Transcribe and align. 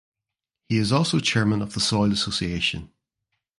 He 0.67 0.79
is 0.79 0.91
also 0.91 1.19
chairman 1.19 1.61
of 1.61 1.75
the 1.75 1.79
Soil 1.79 2.11
Association. 2.11 2.91